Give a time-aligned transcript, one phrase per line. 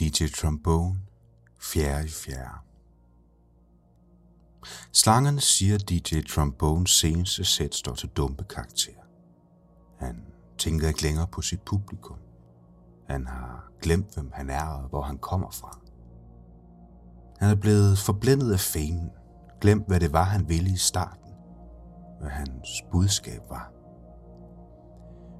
[0.00, 1.00] DJ Trombone,
[1.60, 2.58] fjerde i fjerde.
[4.92, 8.92] Slangerne siger, at DJ Trombones seneste sæt står til dumpe karakter.
[9.98, 10.24] Han
[10.58, 12.16] tænker ikke længere på sit publikum.
[13.08, 15.78] Han har glemt, hvem han er og hvor han kommer fra.
[17.38, 19.10] Han er blevet forblændet af famen,
[19.60, 21.32] glemt hvad det var, han ville i starten,
[22.20, 23.72] hvad hans budskab var.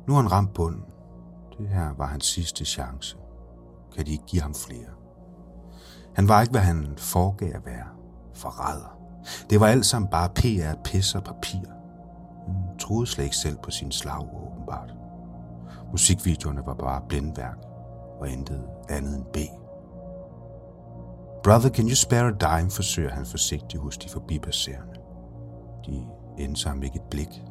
[0.06, 0.84] Nu har han ramt bunden.
[1.59, 3.16] Det her var hans sidste chance.
[3.97, 4.89] Kan de ikke give ham flere?
[6.15, 7.87] Han var ikke, hvad han foregav at være.
[8.35, 8.99] Forræder.
[9.51, 11.69] Det var alt sammen bare PR, pis og papir.
[12.47, 14.95] Han troede slet ikke selv på sin slag, åbenbart.
[15.91, 17.59] Musikvideoerne var bare blindværk
[18.21, 19.37] og intet andet end B.
[21.45, 24.95] Brother, can you spare a dime, forsøger han forsigtigt hos de forbipasserende.
[25.87, 26.07] De
[26.38, 27.43] indsamler ikke et blik.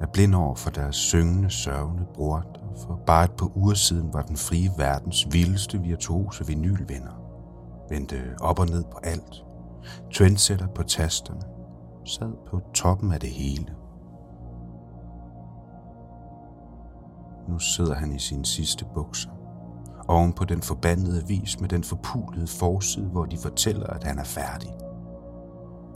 [0.00, 4.12] Er blind over for deres syngende, sørgende bror, der for bare et par uger siden
[4.12, 7.22] var den frie verdens vildeste virtuose vinylvinder.
[7.88, 9.44] Vendte op og ned på alt.
[10.14, 11.42] Trendsetter på tasterne.
[12.04, 13.66] Sad på toppen af det hele.
[17.48, 19.30] Nu sidder han i sine sidste bukser.
[20.08, 24.24] Oven på den forbandede avis med den forpulede forside, hvor de fortæller, at han er
[24.24, 24.70] færdig.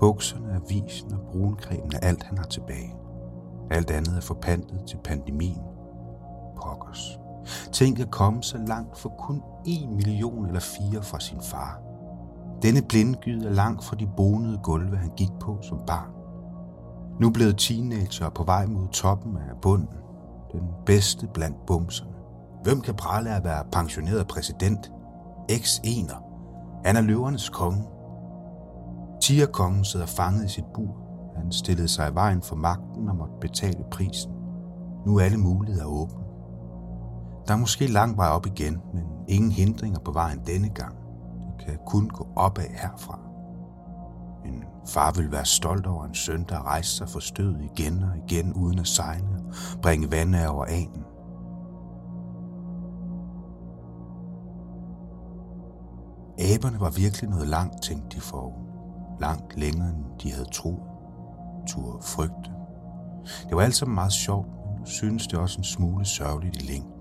[0.01, 2.95] Bukserne, avisen og brunkremen er alt, han har tilbage.
[3.73, 5.63] Alt andet er forpantet til pandemien.
[6.63, 7.19] Pokkers.
[7.73, 11.81] Tænk at komme så langt for kun en million eller fire fra sin far.
[12.63, 16.11] Denne blindgyde er langt fra de bonede gulve, han gik på som barn.
[17.21, 19.99] Nu blev teenager på vej mod toppen af bunden.
[20.53, 22.13] Den bedste blandt bumserne.
[22.63, 24.93] Hvem kan prale af at være pensioneret præsident?
[25.51, 26.25] X-ener.
[26.85, 27.85] Han er løvernes konge.
[29.23, 31.02] Tigerkongen sidder fanget i sit bur.
[31.43, 34.33] Han stillede sig i vejen for magten og måtte betale prisen.
[35.07, 36.25] Nu er alle muligheder åbne.
[37.47, 40.97] Der er måske lang vej op igen, men ingen hindringer på vejen denne gang.
[41.59, 43.19] Det kan kun gå opad herfra.
[44.45, 48.17] En far vil være stolt over en søn, der rejser sig for stød igen og
[48.29, 49.29] igen uden at sejne
[49.75, 51.05] og bringe vandet over anen.
[56.39, 58.53] Aberne var virkelig noget langt, tænkte de for
[59.21, 60.92] Langt længere, end de havde troet.
[61.67, 62.51] Tur frygte.
[63.49, 66.67] Det var alt sammen meget sjovt, men nu synes det også en smule sørgeligt i
[66.67, 66.93] længden.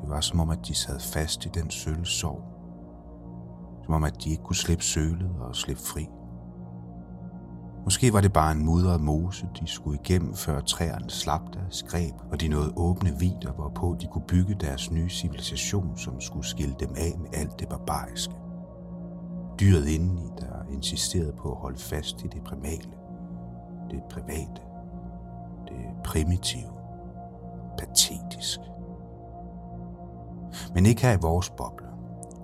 [0.00, 2.42] Det var som om, at de sad fast i den sølle sorg.
[3.84, 6.08] Som om, at de ikke kunne slippe sølet og slippe fri.
[7.84, 12.14] Måske var det bare en mudret mose, de skulle igennem, før træerne slap deres greb,
[12.32, 16.74] og de nåede åbne vider, hvorpå de kunne bygge deres nye civilisation, som skulle skille
[16.80, 18.34] dem af med alt det barbariske.
[19.60, 22.90] Dyret indeni, der insisterede på at holde fast i det primale,
[23.90, 24.62] det private,
[25.68, 26.70] det primitive,
[27.78, 28.60] patetisk.
[30.74, 31.86] Men ikke her i vores boble.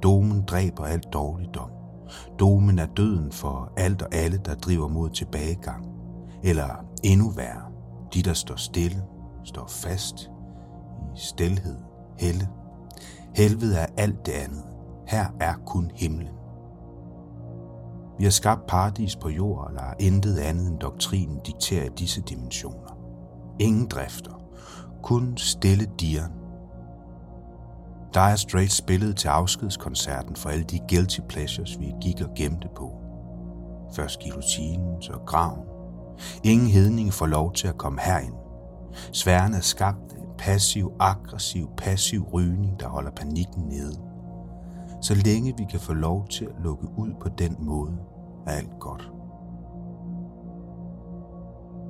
[0.02, 1.70] Domen dræber alt dårligdom.
[2.38, 5.86] Domen er døden for alt og alle, der driver mod tilbagegang.
[6.42, 7.62] Eller endnu værre,
[8.14, 9.02] de der står stille,
[9.44, 10.30] står fast
[11.16, 11.76] i stilhed,
[12.18, 12.48] helle.
[13.34, 14.64] Helvede er alt det andet.
[15.06, 16.41] Her er kun himlen.
[18.18, 22.98] Vi har skabt paradis på jord, og lader intet andet end doktrinen diktere disse dimensioner.
[23.58, 24.42] Ingen drifter,
[25.02, 26.32] kun stille dieren.
[28.14, 32.92] Dire Straits spillede til afskedskoncerten for alle de guilty pleasures, vi gik og gemte på.
[33.94, 35.64] Først guillotinen, så graven.
[36.44, 38.34] Ingen hedning får lov til at komme herind.
[39.12, 44.11] Sværen er skabt af en passiv, aggressiv, passiv rygning, der holder panikken nede.
[45.02, 47.98] Så længe vi kan få lov til at lukke ud på den måde,
[48.46, 49.12] er alt godt.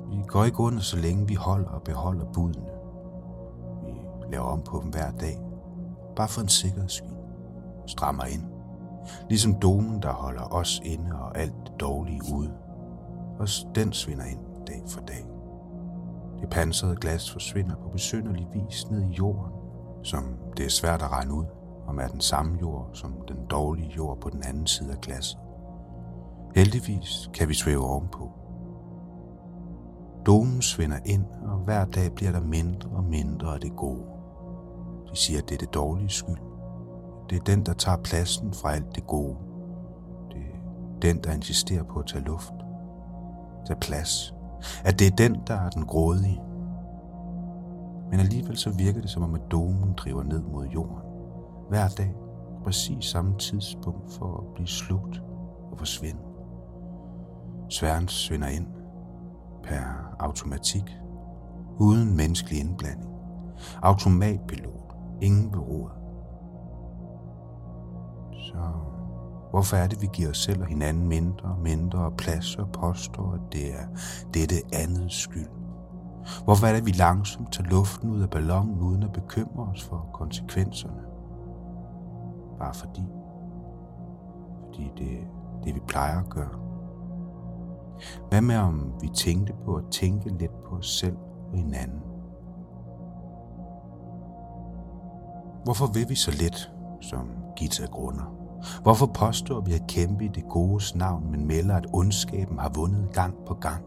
[0.09, 2.69] Vi går ikke under, så længe vi holder og beholder budene.
[3.85, 5.39] Vi laver om på dem hver dag,
[6.15, 7.09] bare for en sikkerheds skyld.
[7.87, 8.43] Strammer ind.
[9.29, 12.53] Ligesom domen, der holder os inde og alt det dårlige ude.
[13.39, 15.25] Og den svinder ind dag for dag.
[16.41, 19.53] Det pansrede glas forsvinder på besynderlig vis ned i jorden,
[20.03, 20.23] som
[20.57, 21.45] det er svært at regne ud,
[21.87, 25.39] om er den samme jord som den dårlige jord på den anden side af glasset.
[26.55, 28.31] Heldigvis kan vi svæve ovenpå.
[30.25, 34.03] Domen svinder ind, og hver dag bliver der mindre og mindre af det gode.
[35.11, 36.37] De siger, at det er det dårlige skyld.
[37.29, 39.35] Det er den, der tager pladsen fra alt det gode.
[40.31, 42.53] Det er den, der insisterer på at tage luft.
[43.67, 44.33] Tage plads.
[44.85, 46.41] At det er den, der er den grådige.
[48.11, 51.12] Men alligevel så virker det som om, at domen driver ned mod jorden.
[51.73, 52.13] Hver dag,
[52.63, 55.21] præcis samme tidspunkt for at blive slugt
[55.71, 56.19] og forsvinde.
[57.69, 58.67] Sværen svinder ind
[59.63, 60.97] per automatik,
[61.79, 63.11] uden menneskelig indblanding.
[63.81, 65.89] Automatpilot, ingen beroer.
[69.49, 73.31] Hvorfor er det, vi giver os selv og hinanden mindre og mindre plads og påstår,
[73.31, 73.85] at det er
[74.33, 75.49] dette andet skyld?
[76.43, 79.83] Hvorfor er det, at vi langsomt tager luften ud af ballonen uden at bekymre os
[79.83, 81.12] for konsekvenserne?
[82.63, 83.03] Bare fordi.
[84.65, 85.25] Fordi det er
[85.63, 86.59] det, vi plejer at gøre.
[88.29, 91.17] Hvad med om vi tænkte på at tænke lidt på os selv
[91.51, 91.99] og hinanden?
[95.63, 96.71] Hvorfor vil vi så lidt,
[97.01, 98.35] som Gita grunder?
[98.81, 103.13] Hvorfor påstår vi at kæmpe i det gode navn, men melder, at ondskaben har vundet
[103.13, 103.83] gang på gang?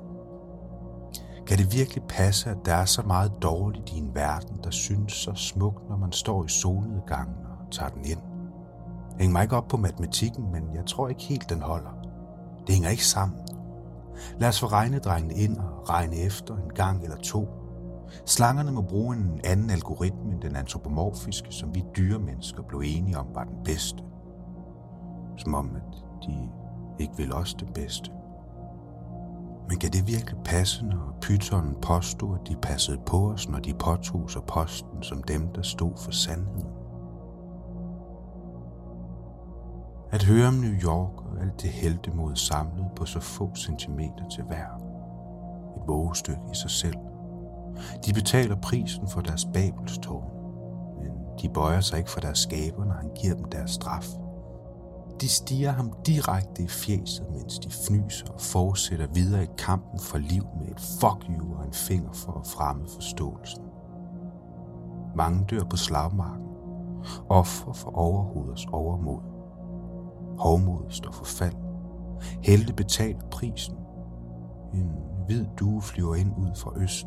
[1.47, 5.13] Kan det virkelig passe, at der er så meget dårligt i en verden, der synes
[5.13, 8.36] så smukt, når man står i solnedgangen og tager den ind?
[9.19, 11.91] Hæng mig ikke op på matematikken, men jeg tror ikke helt, den holder.
[12.67, 13.39] Det hænger ikke sammen.
[14.39, 17.49] Lad os få regnedrengene ind og regne efter en gang eller to.
[18.27, 23.27] Slangerne må bruge en anden algoritme end den antropomorfiske, som vi dyremennesker blev enige om
[23.35, 24.03] var den bedste.
[25.37, 26.49] Som om, at de
[26.99, 28.11] ikke vil os det bedste.
[29.69, 33.75] Men kan det virkelig passe, når Pythonen påstod, at de passede på os, når de
[33.75, 36.76] påtog sig posten som dem, der stod for sandheden?
[40.11, 44.45] At høre om New York og alt det heldemod samlet på så få centimeter til
[44.45, 44.77] hver.
[45.77, 46.97] Et vågestykke i sig selv.
[48.07, 50.31] De betaler prisen for deres babelstårn,
[51.03, 51.13] men
[51.43, 54.07] de bøjer sig ikke for deres skaber, når han giver dem deres straf.
[55.21, 60.19] De stiger ham direkte i fjeset, mens de fnyser og fortsætter videre i kampen for
[60.19, 63.65] liv med et fuck you og en finger for at fremme forståelsen.
[65.17, 66.47] Mange dør på slagmarken,
[67.29, 69.36] offer for overhoveders overmod.
[70.39, 71.55] Hovmod står for fald.
[72.43, 73.77] Helte betaler prisen.
[74.75, 74.93] En
[75.27, 77.07] hvid due flyver ind ud fra øst.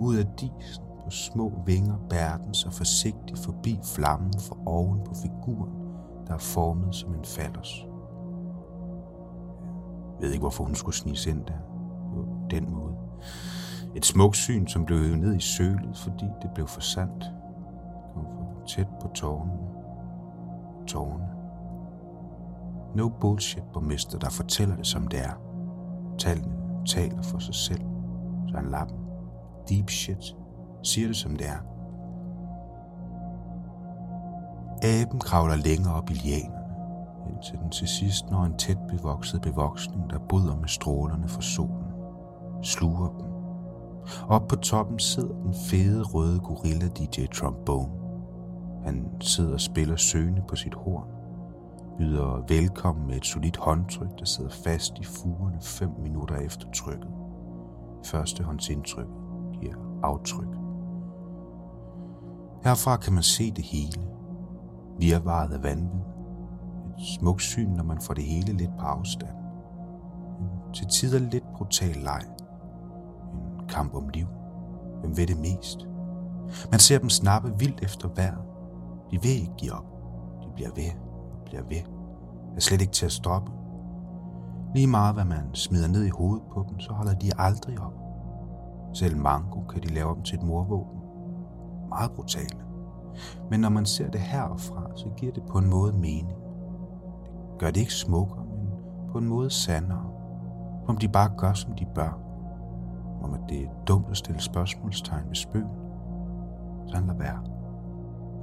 [0.00, 5.14] Ud af disen på små vinger bærer den sig forsigtigt forbi flammen for oven på
[5.14, 5.72] figuren,
[6.26, 7.86] der er formet som en falders.
[10.20, 11.58] Jeg ved ikke, hvorfor hun skulle snige ind der
[12.14, 12.94] på den måde.
[13.94, 17.24] Et smukt syn, som blev øvet ned i sølet, fordi det blev for sandt.
[18.14, 19.58] Kom var tæt på tårnene.
[20.86, 21.35] Tårnene.
[22.96, 25.32] No bullshit, borgmester, der fortæller det, som det er.
[26.18, 26.54] Tallene
[26.86, 27.80] taler for sig selv.
[28.48, 28.98] Så han lappen.
[29.68, 30.36] Deep shit.
[30.82, 31.58] Siger det, som det er.
[34.82, 36.56] Aben kravler længere op i lianerne,
[37.30, 41.92] indtil den til sidst når en tæt bevokset bevoksning, der bryder med strålerne fra solen,
[42.62, 43.26] sluger dem.
[44.28, 47.92] Op på toppen sidder den fede røde gorilla DJ Trombone.
[48.84, 51.15] Han sidder og spiller søgende på sit horn,
[51.98, 57.10] byder velkommen med et solidt håndtryk, der sidder fast i fugerne 5 minutter efter trykket.
[58.04, 59.06] Førstehåndsindtryk
[59.60, 60.48] giver aftryk.
[62.64, 64.02] Herfra kan man se det hele.
[64.98, 66.00] Virvaret af vanvid.
[66.98, 69.36] Et smukt syn, når man får det hele lidt på afstand.
[70.40, 72.22] En til tider lidt brutal leg.
[73.60, 74.26] En kamp om liv.
[75.00, 75.88] Hvem ved det mest?
[76.70, 78.44] Man ser dem snappe vildt efter vejret.
[79.10, 79.86] De vil ikke give op.
[80.42, 81.05] De bliver ved
[81.46, 81.82] bliver ved.
[82.56, 83.52] Er slet ikke til at stoppe.
[84.74, 87.94] Lige meget hvad man smider ned i hovedet på dem, så holder de aldrig op.
[88.94, 91.00] Selv mango kan de lave om til et morvåben.
[91.88, 92.58] Meget brutale.
[93.50, 96.28] Men når man ser det herfra, så giver det på en måde mening.
[97.50, 98.68] Det gør det ikke smukkere, men
[99.12, 100.10] på en måde sandere.
[100.88, 102.18] Om de bare gør, som de bør.
[103.22, 105.68] Om at det er dumt at stille spørgsmålstegn ved spøgen.
[106.86, 107.38] Sådan lad være.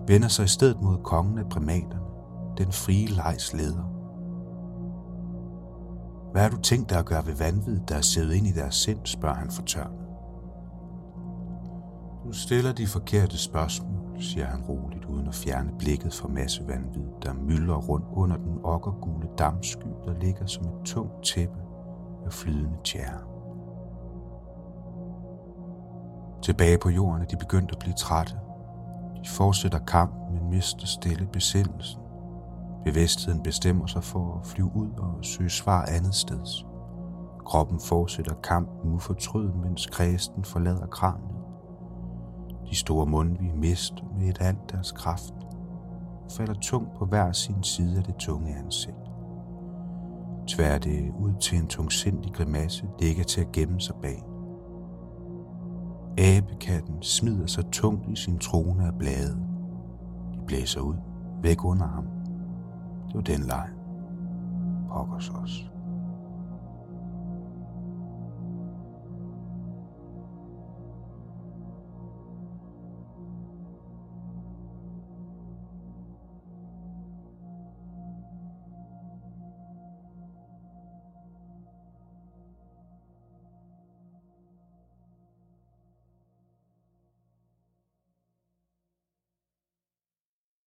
[0.07, 1.99] Vender sig i stedet mod kongen af primaterne,
[2.57, 3.83] den frie lejs leder.
[6.31, 8.75] Hvad har du tænkt dig at gøre ved vanvid, der er sædet ind i deres
[8.75, 9.99] sind, spørger han fortørnet.
[12.23, 17.07] Du stiller de forkerte spørgsmål, siger han roligt, uden at fjerne blikket fra masse vanvid,
[17.21, 21.59] der myldrer rundt under den okkergule dammsky, der ligger som et tungt tæppe
[22.25, 23.19] af flydende tjære.
[26.41, 28.33] Tilbage på jorden er de begyndt at blive trætte.
[29.23, 32.02] De fortsætter kampen, men mister stille besindelsen.
[32.85, 36.65] Bevidstheden bestemmer sig for at flyve ud og søge svar andet sted.
[37.45, 41.33] Kroppen fortsætter kampen ufortrøden, mens kredsen forlader kraniet.
[42.69, 45.33] De store mundvige mister med et alt deres kraft
[46.25, 48.97] og falder tungt på hver sin side af det tunge ansigt.
[50.47, 54.23] Tvær det ud til en tungsindig grimasse, det ikke er til at gemme sig bag.
[56.17, 59.37] Abekatten smider sig tungt i sin trone af blade.
[60.33, 60.95] De blæser ud,
[61.41, 62.05] væk under ham.
[63.07, 63.69] Det var den leg.
[64.89, 65.72] Pokkers os.